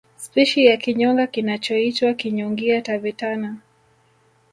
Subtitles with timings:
[0.17, 3.57] Spishi ya kinyonga kinachoitwa Kinyongia tavetana